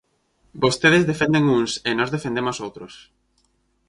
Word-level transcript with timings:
Vostedes 0.63 1.07
defenden 1.11 1.43
uns 1.57 1.71
e 1.89 1.89
nós 1.97 2.09
defendemos 2.15 2.57
outros. 2.65 2.93